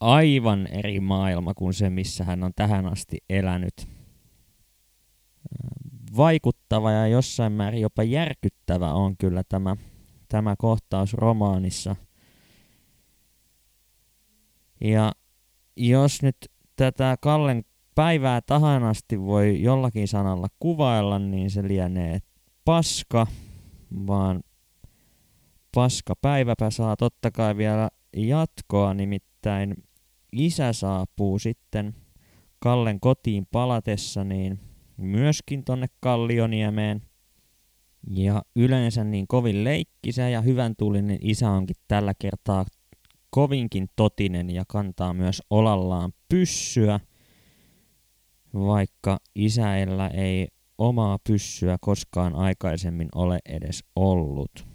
aivan 0.00 0.66
eri 0.66 1.00
maailma 1.00 1.54
kuin 1.54 1.74
se, 1.74 1.90
missä 1.90 2.24
hän 2.24 2.44
on 2.44 2.52
tähän 2.56 2.86
asti 2.86 3.18
elänyt 3.30 3.88
vaikuttava 6.16 6.90
ja 6.90 7.06
jossain 7.06 7.52
määrin 7.52 7.80
jopa 7.80 8.02
järkyttävä 8.02 8.92
on 8.92 9.16
kyllä 9.16 9.42
tämä, 9.48 9.76
tämä 10.28 10.54
kohtaus 10.58 11.14
romaanissa. 11.14 11.96
Ja 14.80 15.12
jos 15.76 16.22
nyt 16.22 16.36
tätä 16.76 17.16
Kallen 17.20 17.64
päivää 17.94 18.40
tahanasti 18.40 19.20
voi 19.20 19.62
jollakin 19.62 20.08
sanalla 20.08 20.46
kuvailla, 20.58 21.18
niin 21.18 21.50
se 21.50 21.68
lienee 21.68 22.18
paska, 22.64 23.26
vaan 24.06 24.40
paska 25.74 26.14
päiväpä 26.16 26.70
saa 26.70 26.96
totta 26.96 27.30
kai 27.30 27.56
vielä 27.56 27.90
jatkoa, 28.16 28.94
nimittäin 28.94 29.74
isä 30.32 30.72
saapuu 30.72 31.38
sitten 31.38 31.94
Kallen 32.58 33.00
kotiin 33.00 33.46
palatessa, 33.52 34.24
niin 34.24 34.60
myöskin 34.96 35.64
tonne 35.64 35.86
Kallioniemeen. 36.00 37.02
Ja 38.10 38.42
yleensä 38.56 39.04
niin 39.04 39.26
kovin 39.26 39.64
leikkisä 39.64 40.28
ja 40.28 40.40
hyvän 40.40 40.74
tuulinen 40.78 41.18
isä 41.20 41.50
onkin 41.50 41.76
tällä 41.88 42.12
kertaa 42.18 42.64
kovinkin 43.30 43.88
totinen 43.96 44.50
ja 44.50 44.64
kantaa 44.68 45.14
myös 45.14 45.42
olallaan 45.50 46.12
pyssyä, 46.28 47.00
vaikka 48.54 49.18
isäellä 49.34 50.08
ei 50.08 50.48
omaa 50.78 51.18
pyssyä 51.26 51.76
koskaan 51.80 52.34
aikaisemmin 52.34 53.08
ole 53.14 53.38
edes 53.48 53.84
ollut. 53.96 54.66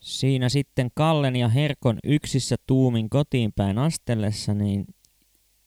Siinä 0.00 0.48
sitten 0.48 0.90
Kallen 0.94 1.36
ja 1.36 1.48
Herkon 1.48 1.98
yksissä 2.04 2.56
tuumin 2.66 3.10
kotiin 3.10 3.52
päin 3.52 3.78
astellessa, 3.78 4.54
niin 4.54 4.84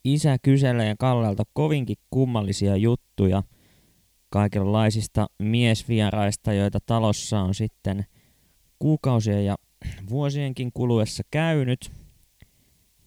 Isä 0.03 0.37
kyselee 0.41 0.95
Kallelta 0.99 1.43
kovinkin 1.53 1.97
kummallisia 2.09 2.75
juttuja 2.75 3.43
kaikenlaisista 4.29 5.27
miesvieraista, 5.39 6.53
joita 6.53 6.79
talossa 6.85 7.39
on 7.39 7.55
sitten 7.55 8.05
kuukausien 8.79 9.45
ja 9.45 9.55
vuosienkin 10.09 10.71
kuluessa 10.73 11.23
käynyt. 11.31 11.91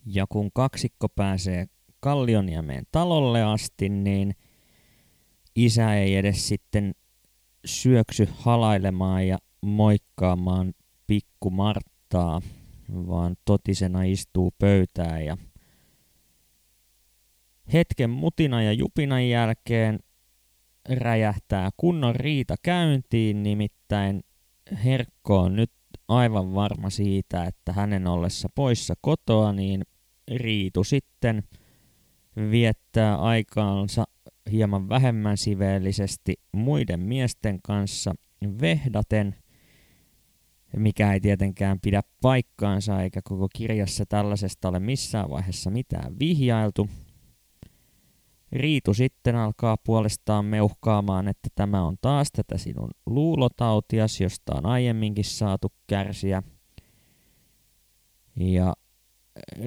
Ja 0.05 0.27
kun 0.27 0.51
kaksikko 0.53 1.09
pääsee 1.09 1.65
Kallioniemeen 1.99 2.83
talolle 2.91 3.43
asti, 3.43 3.89
niin 3.89 4.35
isä 5.55 5.95
ei 5.95 6.15
edes 6.15 6.47
sitten 6.47 6.95
syöksy 7.65 8.27
halailemaan 8.31 9.27
ja 9.27 9.37
moikkaamaan 9.61 10.73
pikku 11.07 11.49
Marttaa, 11.49 12.41
vaan 12.91 13.35
totisena 13.45 14.03
istuu 14.03 14.53
pöytään 14.59 15.25
ja 15.25 15.37
Hetken 17.73 18.09
mutina 18.09 18.63
ja 18.63 18.73
jupinan 18.73 19.29
jälkeen 19.29 19.99
räjähtää 20.89 21.69
kunnon 21.77 22.15
riita 22.15 22.55
käyntiin, 22.63 23.43
nimittäin 23.43 24.23
Herkko 24.83 25.39
on 25.39 25.55
nyt 25.55 25.71
aivan 26.11 26.53
varma 26.55 26.89
siitä, 26.89 27.45
että 27.45 27.73
hänen 27.73 28.07
ollessa 28.07 28.49
poissa 28.55 28.93
kotoa, 29.01 29.51
niin 29.53 29.81
Riitu 30.35 30.83
sitten 30.83 31.43
viettää 32.51 33.17
aikaansa 33.17 34.03
hieman 34.51 34.89
vähemmän 34.89 35.37
siveellisesti 35.37 36.33
muiden 36.51 36.99
miesten 36.99 37.59
kanssa 37.63 38.13
vehdaten. 38.61 39.35
mikä 40.77 41.13
ei 41.13 41.19
tietenkään 41.19 41.79
pidä 41.79 42.01
paikkaansa 42.21 43.01
eikä 43.01 43.21
koko 43.23 43.47
kirjassa 43.55 44.05
tällaisesta 44.05 44.69
ole 44.69 44.79
missään 44.79 45.29
vaiheessa 45.29 45.69
mitään 45.69 46.19
vihjailtu. 46.19 46.89
Riitu 48.51 48.93
sitten 48.93 49.35
alkaa 49.35 49.77
puolestaan 49.77 50.45
meuhkaamaan, 50.45 51.27
että 51.27 51.49
tämä 51.55 51.83
on 51.83 51.97
taas 52.01 52.31
tätä 52.31 52.57
sinun 52.57 52.89
luulotautias, 53.05 54.21
josta 54.21 54.55
on 54.55 54.65
aiemminkin 54.65 55.25
saatu 55.25 55.67
kärsiä. 55.87 56.43
Ja 58.35 58.73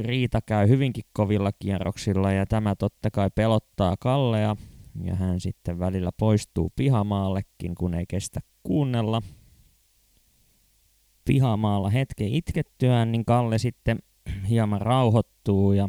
Riita 0.03 0.41
käy 0.47 0.69
hyvinkin 0.69 1.05
kovilla 1.13 1.51
kierroksilla 1.59 2.33
ja 2.33 2.47
tämä 2.47 2.75
totta 2.75 3.11
kai 3.11 3.31
pelottaa 3.35 3.95
Kallea 4.01 4.57
ja 5.03 5.15
hän 5.15 5.41
sitten 5.41 5.79
välillä 5.79 6.11
poistuu 6.19 6.73
pihamaallekin, 6.77 7.75
kun 7.75 7.95
ei 7.95 8.05
kestä 8.09 8.41
kuunnella. 8.63 9.23
Pihamaalla 11.25 11.91
hetken 11.91 12.35
itkettyään, 12.35 13.13
niin 13.13 13.25
Kalle 13.25 13.59
sitten 13.59 13.99
hieman 14.49 14.81
rauhoittuu 14.81 15.73
ja 15.73 15.89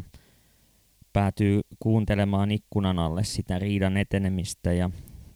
päätyy 1.16 1.60
kuuntelemaan 1.78 2.50
ikkunan 2.50 2.98
alle 2.98 3.24
sitä 3.24 3.58
riidan 3.58 3.96
etenemistä 3.96 4.72
ja 4.72 4.90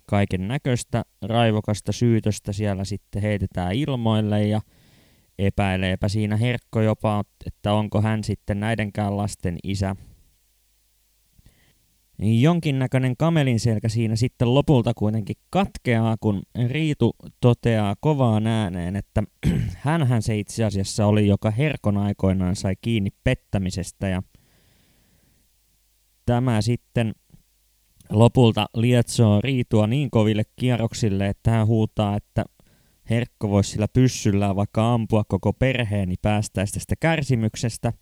kaiken 0.06 0.48
näköistä 0.48 1.02
raivokasta 1.22 1.92
syytöstä 1.92 2.52
siellä 2.52 2.84
sitten 2.84 3.22
heitetään 3.22 3.74
ilmoille 3.74 4.46
ja 4.46 4.60
epäileepä 5.38 6.08
siinä 6.08 6.36
Herkko 6.36 6.80
jopa, 6.80 7.24
että 7.46 7.72
onko 7.72 8.02
hän 8.02 8.24
sitten 8.24 8.60
näidenkään 8.60 9.16
lasten 9.16 9.58
isä. 9.64 9.96
Jonkinnäköinen 12.18 13.16
kamelin 13.16 13.60
selkä 13.60 13.88
siinä 13.88 14.16
sitten 14.16 14.54
lopulta 14.54 14.92
kuitenkin 14.94 15.36
katkeaa, 15.50 16.16
kun 16.20 16.42
Riitu 16.66 17.16
toteaa 17.40 17.94
kovaan 18.00 18.46
ääneen, 18.46 18.96
että 18.96 19.22
hänhän 19.76 20.22
se 20.22 20.38
itse 20.38 20.64
asiassa 20.64 21.06
oli, 21.06 21.26
joka 21.26 21.50
Herkon 21.50 21.96
aikoinaan 21.96 22.56
sai 22.56 22.74
kiinni 22.80 23.10
pettämisestä 23.24 24.08
ja 24.08 24.22
tämä 26.30 26.60
sitten 26.60 27.14
lopulta 28.10 28.66
lietsoo 28.74 29.40
Riitua 29.40 29.86
niin 29.86 30.10
koville 30.10 30.42
kierroksille, 30.56 31.28
että 31.28 31.50
hän 31.50 31.66
huutaa, 31.66 32.16
että 32.16 32.44
Herkko 33.10 33.50
voisi 33.50 33.70
sillä 33.70 33.88
pyssyllä 33.88 34.56
vaikka 34.56 34.94
ampua 34.94 35.24
koko 35.28 35.52
perheeni 35.52 36.14
päästäistä 36.22 36.74
tästä 36.74 36.94
kärsimyksestä. 37.00 37.92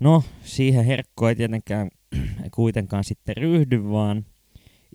No, 0.00 0.22
siihen 0.42 0.84
Herkko 0.84 1.28
ei 1.28 1.36
tietenkään 1.36 1.88
kuitenkaan 2.54 3.04
sitten 3.04 3.36
ryhdy, 3.36 3.90
vaan 3.90 4.26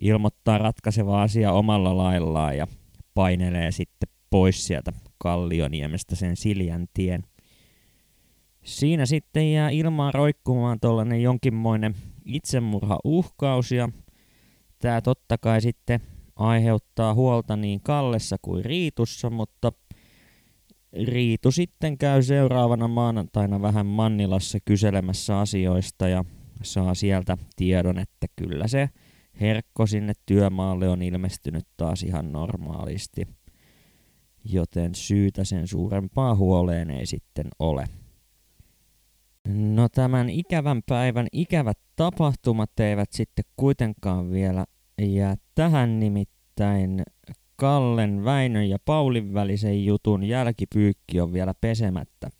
ilmoittaa 0.00 0.58
ratkaiseva 0.58 1.22
asia 1.22 1.52
omalla 1.52 1.96
laillaan 1.96 2.56
ja 2.56 2.66
painelee 3.14 3.72
sitten 3.72 4.08
pois 4.30 4.66
sieltä 4.66 4.92
Kallioniemestä 5.18 6.16
sen 6.16 6.36
Siljän 6.36 6.86
tien. 6.94 7.22
Siinä 8.64 9.06
sitten 9.06 9.52
jää 9.52 9.70
ilmaan 9.70 10.14
roikkumaan 10.14 10.80
tuollainen 10.80 11.22
jonkinmoinen 11.22 11.94
itsemurhauhkaus 12.24 13.72
ja 13.72 13.88
tämä 14.78 15.00
totta 15.00 15.38
kai 15.38 15.60
sitten 15.60 16.00
aiheuttaa 16.36 17.14
huolta 17.14 17.56
niin 17.56 17.80
Kallessa 17.80 18.36
kuin 18.42 18.64
Riitussa, 18.64 19.30
mutta 19.30 19.72
Riitu 21.06 21.50
sitten 21.50 21.98
käy 21.98 22.22
seuraavana 22.22 22.88
maanantaina 22.88 23.62
vähän 23.62 23.86
Mannilassa 23.86 24.58
kyselemässä 24.64 25.40
asioista 25.40 26.08
ja 26.08 26.24
saa 26.62 26.94
sieltä 26.94 27.38
tiedon, 27.56 27.98
että 27.98 28.26
kyllä 28.36 28.68
se 28.68 28.90
herkko 29.40 29.86
sinne 29.86 30.12
työmaalle 30.26 30.88
on 30.88 31.02
ilmestynyt 31.02 31.66
taas 31.76 32.02
ihan 32.02 32.32
normaalisti, 32.32 33.28
joten 34.44 34.94
syytä 34.94 35.44
sen 35.44 35.68
suurempaa 35.68 36.34
huoleen 36.34 36.90
ei 36.90 37.06
sitten 37.06 37.46
ole. 37.58 37.84
No 39.48 39.88
tämän 39.88 40.30
ikävän 40.30 40.82
päivän 40.88 41.26
ikävät 41.32 41.78
tapahtumat 41.96 42.80
eivät 42.80 43.12
sitten 43.12 43.44
kuitenkaan 43.56 44.30
vielä 44.30 44.64
jää 44.98 45.34
tähän 45.54 46.00
nimittäin 46.00 47.02
Kallen, 47.56 48.24
Väinön 48.24 48.68
ja 48.68 48.78
Paulin 48.84 49.34
välisen 49.34 49.84
jutun 49.84 50.24
jälkipyykki 50.24 51.20
on 51.20 51.32
vielä 51.32 51.54
pesemättä. 51.60 52.30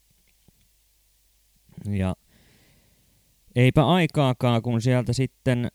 Ja 1.91 2.17
eipä 3.57 3.87
aikaakaan, 3.87 4.63
kun 4.63 4.83
sieltä 4.83 5.13
sitten 5.13 5.69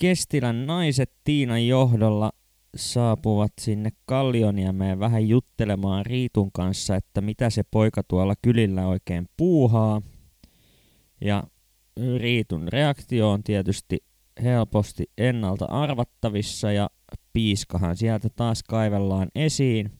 Kestilän 0.00 0.66
naiset 0.66 1.12
Tiinan 1.24 1.66
johdolla 1.66 2.32
saapuvat 2.76 3.52
sinne 3.60 3.90
Kallioniemeen 4.04 5.00
vähän 5.00 5.28
juttelemaan 5.28 6.06
Riitun 6.06 6.52
kanssa, 6.52 6.96
että 6.96 7.20
mitä 7.20 7.50
se 7.50 7.62
poika 7.70 8.02
tuolla 8.08 8.34
kylillä 8.42 8.86
oikein 8.86 9.26
puuhaa. 9.36 10.02
Ja 11.20 11.44
Riitun 12.18 12.68
reaktio 12.68 13.30
on 13.30 13.42
tietysti 13.42 13.98
helposti 14.42 15.04
ennalta 15.18 15.64
arvattavissa 15.64 16.72
ja 16.72 16.90
piiskahan 17.32 17.96
sieltä 17.96 18.28
taas 18.28 18.62
kaivellaan 18.62 19.28
esiin. 19.34 19.90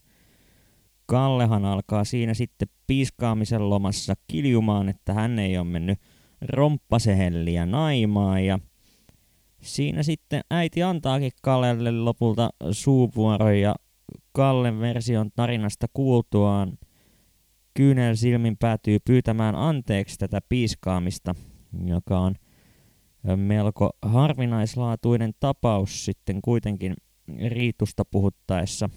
Kallehan 1.06 1.64
alkaa 1.64 2.04
siinä 2.04 2.34
sitten 2.34 2.68
piiskaamisen 2.86 3.70
lomassa 3.70 4.14
kiljumaan, 4.26 4.88
että 4.88 5.12
hän 5.12 5.38
ei 5.38 5.58
ole 5.58 5.66
mennyt 5.66 5.98
romppasehelliä 6.42 7.66
naimaan 7.66 8.44
ja 8.44 8.58
siinä 9.62 10.02
sitten 10.02 10.40
äiti 10.50 10.82
antaakin 10.82 11.32
Kallelle 11.42 11.90
lopulta 11.90 12.50
suupuoron 12.70 13.60
ja 13.60 13.74
Kallen 14.32 14.80
version 14.80 15.30
tarinasta 15.36 15.86
kuultuaan 15.92 16.78
kyynel 17.76 18.14
silmin 18.14 18.56
päätyy 18.56 18.98
pyytämään 19.04 19.54
anteeksi 19.54 20.18
tätä 20.18 20.40
piiskaamista, 20.48 21.34
joka 21.84 22.18
on 22.18 22.34
melko 23.36 23.90
harvinaislaatuinen 24.02 25.32
tapaus 25.40 26.04
sitten 26.04 26.42
kuitenkin 26.42 26.94
riitusta 27.48 28.04
puhuttaessa. 28.04 28.90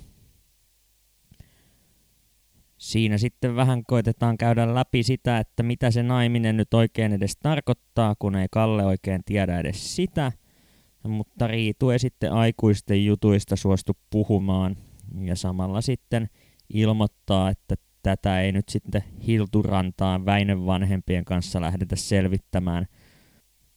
Siinä 2.77 3.17
sitten 3.17 3.55
vähän 3.55 3.83
koitetaan 3.87 4.37
käydä 4.37 4.75
läpi 4.75 5.03
sitä, 5.03 5.37
että 5.37 5.63
mitä 5.63 5.91
se 5.91 6.03
naiminen 6.03 6.57
nyt 6.57 6.73
oikein 6.73 7.13
edes 7.13 7.37
tarkoittaa, 7.37 8.15
kun 8.19 8.35
ei 8.35 8.47
Kalle 8.51 8.85
oikein 8.85 9.21
tiedä 9.25 9.59
edes 9.59 9.95
sitä. 9.95 10.31
Mutta 11.07 11.47
Riitu 11.47 11.89
ei 11.89 11.99
sitten 11.99 12.33
aikuisten 12.33 13.05
jutuista 13.05 13.55
suostu 13.55 13.97
puhumaan 14.09 14.77
ja 15.21 15.35
samalla 15.35 15.81
sitten 15.81 16.29
ilmoittaa, 16.73 17.49
että 17.49 17.75
tätä 18.09 18.41
ei 18.41 18.51
nyt 18.51 18.69
sitten 18.69 19.03
Hilturantaan 19.27 20.25
Väinön 20.25 20.65
vanhempien 20.65 21.25
kanssa 21.25 21.61
lähdetä 21.61 21.95
selvittämään– 21.95 22.85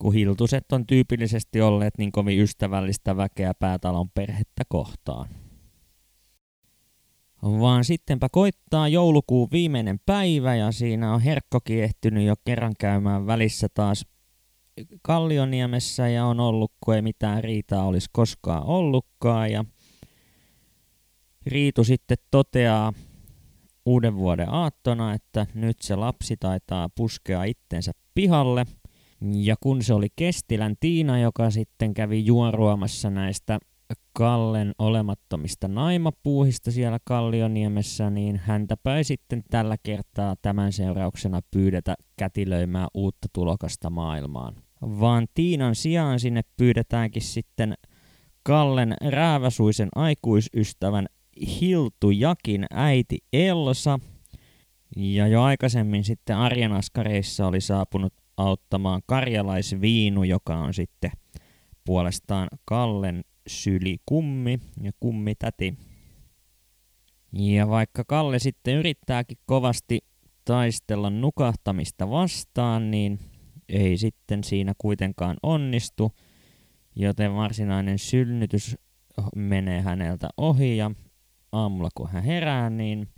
kun 0.02 0.14
hiltuset 0.14 0.72
on 0.72 0.86
tyypillisesti 0.86 1.60
olleet 1.60 1.98
niin 1.98 2.12
kovin 2.12 2.40
ystävällistä 2.40 3.16
väkeä 3.16 3.54
päätalon 3.54 4.10
perhettä 4.10 4.62
kohtaan. 4.68 5.28
Vaan 7.42 7.84
sittenpä 7.84 8.28
koittaa 8.32 8.88
joulukuun 8.88 9.48
viimeinen 9.52 10.00
päivä 10.06 10.54
ja 10.54 10.72
siinä 10.72 11.14
on 11.14 11.20
Herkkokin 11.20 11.82
ehtynyt 11.82 12.26
jo 12.26 12.34
kerran 12.44 12.72
käymään 12.78 13.26
välissä 13.26 13.68
taas 13.74 14.06
Kallioniemessä 15.02 16.08
ja 16.08 16.26
on 16.26 16.40
ollut, 16.40 16.72
kun 16.80 16.94
ei 16.94 17.02
mitään 17.02 17.44
riitaa 17.44 17.86
olisi 17.86 18.08
koskaan 18.12 18.66
ollutkaan. 18.66 19.52
Ja 19.52 19.64
Riitu 21.46 21.84
sitten 21.84 22.18
toteaa 22.30 22.92
uuden 23.86 24.16
vuoden 24.16 24.48
aattona, 24.48 25.14
että 25.14 25.46
nyt 25.54 25.76
se 25.80 25.96
lapsi 25.96 26.36
taitaa 26.36 26.88
puskea 26.88 27.44
itsensä 27.44 27.92
pihalle– 28.14 28.66
ja 29.24 29.56
kun 29.60 29.82
se 29.82 29.94
oli 29.94 30.08
Kestilän 30.16 30.74
Tiina, 30.80 31.18
joka 31.18 31.50
sitten 31.50 31.94
kävi 31.94 32.26
juoruamassa 32.26 33.10
näistä 33.10 33.58
Kallen 34.12 34.72
olemattomista 34.78 35.68
naimapuuhista 35.68 36.70
siellä 36.70 36.98
Kallioniemessä, 37.04 38.10
niin 38.10 38.36
häntäpä 38.36 38.96
ei 38.96 39.04
sitten 39.04 39.42
tällä 39.50 39.76
kertaa 39.82 40.36
tämän 40.42 40.72
seurauksena 40.72 41.40
pyydetä 41.50 41.94
kätilöimään 42.16 42.88
uutta 42.94 43.28
tulokasta 43.32 43.90
maailmaan. 43.90 44.54
Vaan 44.82 45.26
Tiinan 45.34 45.74
sijaan 45.74 46.20
sinne 46.20 46.42
pyydetäänkin 46.56 47.22
sitten 47.22 47.74
Kallen 48.42 48.96
rääväsuisen 49.04 49.88
aikuisystävän 49.94 51.06
Hiltu 51.60 52.10
Jakin 52.10 52.66
äiti 52.70 53.18
Elsa. 53.32 54.00
Ja 54.96 55.26
jo 55.26 55.42
aikaisemmin 55.42 56.04
sitten 56.04 56.36
Arjanaskareissa 56.36 57.46
oli 57.46 57.60
saapunut 57.60 58.12
auttamaan 58.36 59.02
karjalaisviinu, 59.06 60.24
joka 60.24 60.56
on 60.56 60.74
sitten 60.74 61.10
puolestaan 61.84 62.48
Kallen 62.64 63.24
syli 63.46 63.96
kummi 64.06 64.60
ja 64.82 64.92
kummitäti. 65.00 65.74
Ja 67.32 67.68
vaikka 67.68 68.04
Kalle 68.04 68.38
sitten 68.38 68.74
yrittääkin 68.74 69.38
kovasti 69.46 69.98
taistella 70.44 71.10
nukahtamista 71.10 72.10
vastaan, 72.10 72.90
niin 72.90 73.18
ei 73.68 73.96
sitten 73.96 74.44
siinä 74.44 74.72
kuitenkaan 74.78 75.36
onnistu, 75.42 76.12
joten 76.96 77.34
varsinainen 77.34 77.98
synnytys 77.98 78.76
menee 79.36 79.80
häneltä 79.80 80.28
ohi 80.36 80.76
ja 80.76 80.90
aamulla 81.52 81.88
kun 81.94 82.08
hän 82.10 82.22
herää, 82.22 82.70
niin 82.70 83.08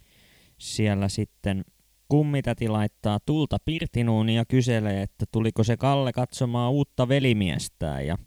siellä 0.58 1.08
sitten 1.08 1.64
kummitäti 2.08 2.68
laittaa 2.68 3.18
tulta 3.26 3.58
pirtinuun 3.64 4.28
ja 4.28 4.44
kyselee, 4.44 5.02
että 5.02 5.26
tuliko 5.32 5.64
se 5.64 5.76
Kalle 5.76 6.12
katsomaan 6.12 6.72
uutta 6.72 7.08
velimiestään. 7.08 8.06
Ja 8.06 8.18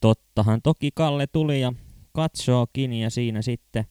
tottahan 0.00 0.62
toki 0.62 0.90
Kalle 0.94 1.26
tuli 1.26 1.60
ja 1.60 1.72
katsookin 2.12 2.92
ja 2.92 3.10
siinä 3.10 3.42
sitten 3.42 3.84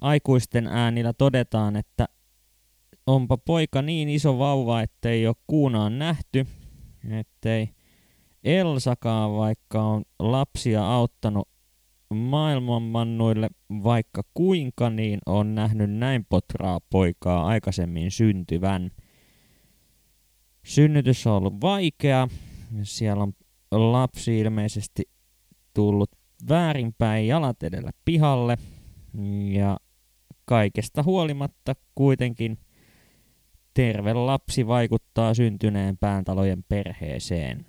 aikuisten 0.00 0.66
äänillä 0.66 1.12
todetaan, 1.12 1.76
että 1.76 2.08
onpa 3.06 3.38
poika 3.38 3.82
niin 3.82 4.08
iso 4.08 4.38
vauva, 4.38 4.82
ettei 4.82 5.26
ole 5.26 5.36
kuunaan 5.46 5.98
nähty, 5.98 6.46
ettei 7.10 7.68
Elsakaan, 8.44 9.36
vaikka 9.36 9.82
on 9.82 10.02
lapsia 10.18 10.94
auttanut 10.94 11.48
maailmanmannuille 12.14 13.50
vaikka 13.70 14.22
kuinka, 14.34 14.90
niin 14.90 15.18
on 15.26 15.54
nähnyt 15.54 15.90
näin 15.90 16.26
potraa 16.28 16.80
poikaa 16.90 17.46
aikaisemmin 17.46 18.10
syntyvän. 18.10 18.90
Synnytys 20.64 21.26
on 21.26 21.32
ollut 21.32 21.60
vaikea. 21.60 22.28
Siellä 22.82 23.22
on 23.22 23.32
lapsi 23.70 24.38
ilmeisesti 24.38 25.02
tullut 25.74 26.10
väärinpäin 26.48 27.26
jalat 27.26 27.62
edellä 27.62 27.90
pihalle. 28.04 28.56
Ja 29.52 29.76
kaikesta 30.44 31.02
huolimatta 31.02 31.74
kuitenkin 31.94 32.58
terve 33.74 34.14
lapsi 34.14 34.66
vaikuttaa 34.66 35.34
syntyneen 35.34 35.98
pääntalojen 35.98 36.64
perheeseen. 36.68 37.66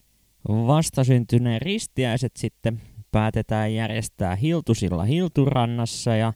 Vastasyntyneen 0.49 1.61
ristiäiset 1.61 2.31
sitten 2.37 2.81
päätetään 3.11 3.73
järjestää 3.73 4.35
Hiltusilla 4.35 5.03
Hilturannassa 5.03 6.15
ja 6.15 6.33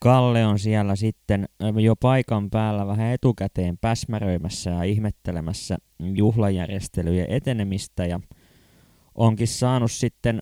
Kalle 0.00 0.46
on 0.46 0.58
siellä 0.58 0.96
sitten 0.96 1.48
jo 1.82 1.96
paikan 1.96 2.50
päällä 2.50 2.86
vähän 2.86 3.12
etukäteen 3.12 3.78
päsmäröimässä 3.78 4.70
ja 4.70 4.82
ihmettelemässä 4.82 5.76
juhlajärjestelyjen 6.14 7.30
etenemistä 7.30 8.06
ja 8.06 8.20
onkin 9.14 9.48
saanut 9.48 9.92
sitten 9.92 10.38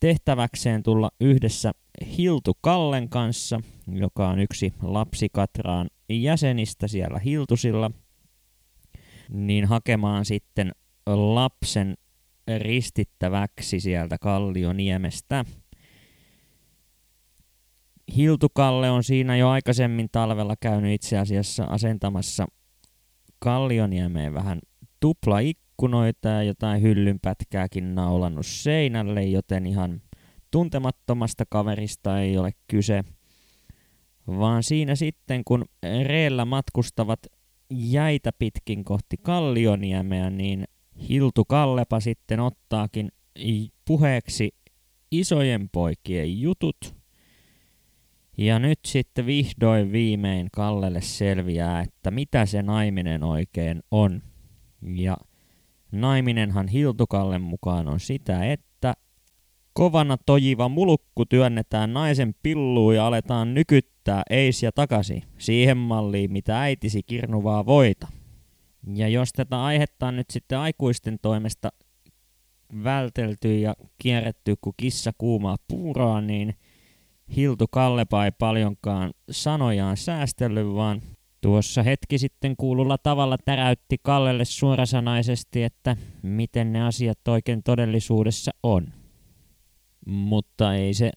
tehtäväkseen 0.00 0.82
tulla 0.82 1.10
yhdessä 1.20 1.72
Hiltu 2.18 2.52
Kallen 2.60 3.08
kanssa, 3.08 3.60
joka 3.88 4.28
on 4.28 4.38
yksi 4.38 4.72
lapsikatraan 4.82 5.88
jäsenistä 6.08 6.88
siellä 6.88 7.18
Hiltusilla, 7.18 7.90
niin 9.28 9.64
hakemaan 9.64 10.24
sitten 10.24 10.72
lapsen 11.06 11.94
ristittäväksi 12.58 13.80
sieltä 13.80 14.18
Kallioniemestä. 14.18 15.44
Hiltukalle 18.16 18.90
on 18.90 19.04
siinä 19.04 19.36
jo 19.36 19.48
aikaisemmin 19.48 20.08
talvella 20.12 20.54
käynyt 20.60 20.92
itse 20.92 21.18
asiassa 21.18 21.64
asentamassa 21.64 22.46
Kallioniemeen 23.38 24.34
vähän 24.34 24.58
tuplaikkunoita 25.00 26.28
ja 26.28 26.42
jotain 26.42 26.82
hyllynpätkääkin 26.82 27.94
naulannut 27.94 28.46
seinälle, 28.46 29.24
joten 29.24 29.66
ihan 29.66 30.02
tuntemattomasta 30.50 31.44
kaverista 31.48 32.20
ei 32.20 32.38
ole 32.38 32.50
kyse. 32.68 33.04
Vaan 34.26 34.62
siinä 34.62 34.94
sitten, 34.94 35.42
kun 35.44 35.64
reellä 36.04 36.44
matkustavat 36.44 37.20
jäitä 37.70 38.30
pitkin 38.38 38.84
kohti 38.84 39.16
Kallioniemeä, 39.16 40.30
niin 40.30 40.64
Hiltu 41.08 41.44
Kallepa 41.44 42.00
sitten 42.00 42.40
ottaakin 42.40 43.12
puheeksi 43.84 44.54
isojen 45.10 45.68
poikien 45.72 46.40
jutut. 46.40 46.96
Ja 48.38 48.58
nyt 48.58 48.78
sitten 48.86 49.26
vihdoin 49.26 49.92
viimein 49.92 50.48
Kallelle 50.52 51.00
selviää, 51.00 51.80
että 51.80 52.10
mitä 52.10 52.46
se 52.46 52.62
naiminen 52.62 53.24
oikein 53.24 53.82
on. 53.90 54.22
Ja 54.94 55.16
naiminenhan 55.92 56.68
Hiltukallen 56.68 57.42
mukaan 57.42 57.88
on 57.88 58.00
sitä, 58.00 58.52
että 58.52 58.94
kovana 59.72 60.16
tojiva 60.26 60.68
mulukku 60.68 61.26
työnnetään 61.26 61.92
naisen 61.92 62.34
pilluun 62.42 62.94
ja 62.96 63.06
aletaan 63.06 63.54
nykyttää 63.54 64.22
eis 64.30 64.62
ja 64.62 64.72
takaisin 64.72 65.22
siihen 65.38 65.76
malliin, 65.76 66.32
mitä 66.32 66.60
äitisi 66.60 67.02
kirnuvaa 67.02 67.66
voita. 67.66 68.08
Ja 68.94 69.08
jos 69.08 69.32
tätä 69.32 69.64
aihetta 69.64 70.06
on 70.06 70.16
nyt 70.16 70.30
sitten 70.30 70.58
aikuisten 70.58 71.18
toimesta 71.22 71.72
vältelty 72.84 73.58
ja 73.58 73.74
kierretty 73.98 74.54
kuin 74.60 74.74
kissa 74.76 75.12
kuumaa 75.18 75.56
puuroa, 75.68 76.20
niin 76.20 76.54
Hiltu 77.36 77.66
Kallepa 77.70 78.24
ei 78.24 78.30
paljonkaan 78.30 79.12
sanojaan 79.30 79.96
säästellyt, 79.96 80.74
vaan 80.74 81.02
tuossa 81.40 81.82
hetki 81.82 82.18
sitten 82.18 82.56
kuululla 82.56 82.98
tavalla 82.98 83.38
täräytti 83.44 83.96
Kallelle 84.02 84.44
suorasanaisesti, 84.44 85.62
että 85.62 85.96
miten 86.22 86.72
ne 86.72 86.82
asiat 86.82 87.28
oikein 87.28 87.62
todellisuudessa 87.62 88.50
on. 88.62 88.86
Mutta 90.06 90.74
ei 90.74 90.94
se 90.94 91.10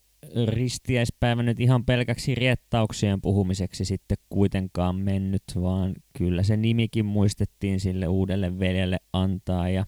ristiäispäivä 0.47 1.43
nyt 1.43 1.59
ihan 1.59 1.85
pelkäksi 1.85 2.35
riettauksien 2.35 3.21
puhumiseksi 3.21 3.85
sitten 3.85 4.17
kuitenkaan 4.29 4.95
mennyt, 4.95 5.43
vaan 5.55 5.93
kyllä 6.19 6.43
se 6.43 6.57
nimikin 6.57 7.05
muistettiin 7.05 7.79
sille 7.79 8.07
uudelle 8.07 8.59
veljelle 8.59 8.97
antaa 9.13 9.69
ja 9.69 9.85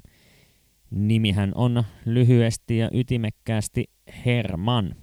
nimihän 0.91 1.51
on 1.55 1.83
lyhyesti 2.05 2.77
ja 2.77 2.89
ytimekkäästi 2.93 3.85
Herman. 4.25 4.95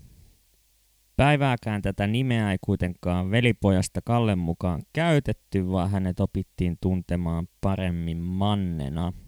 Päivääkään 1.16 1.82
tätä 1.82 2.06
nimeä 2.06 2.52
ei 2.52 2.58
kuitenkaan 2.60 3.30
velipojasta 3.30 4.00
Kallen 4.04 4.38
mukaan 4.38 4.82
käytetty, 4.92 5.70
vaan 5.70 5.90
hänet 5.90 6.20
opittiin 6.20 6.76
tuntemaan 6.80 7.48
paremmin 7.60 8.18
Mannena– 8.18 9.12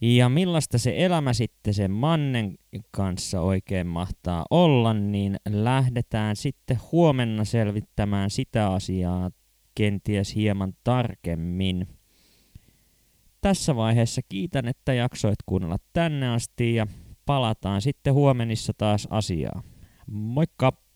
ja 0.00 0.28
millaista 0.28 0.78
se 0.78 0.94
elämä 0.96 1.32
sitten 1.32 1.74
sen 1.74 1.90
mannen 1.90 2.54
kanssa 2.90 3.40
oikein 3.40 3.86
mahtaa 3.86 4.44
olla, 4.50 4.94
niin 4.94 5.36
lähdetään 5.48 6.36
sitten 6.36 6.78
huomenna 6.92 7.44
selvittämään 7.44 8.30
sitä 8.30 8.72
asiaa 8.72 9.30
kenties 9.74 10.34
hieman 10.34 10.72
tarkemmin. 10.84 11.88
Tässä 13.40 13.76
vaiheessa 13.76 14.20
kiitän, 14.28 14.68
että 14.68 14.94
jaksoit 14.94 15.38
kuunnella 15.46 15.76
tänne 15.92 16.28
asti 16.28 16.74
ja 16.74 16.86
palataan 17.26 17.80
sitten 17.80 18.14
huomenissa 18.14 18.72
taas 18.78 19.08
asiaa. 19.10 19.62
Moikka! 20.06 20.89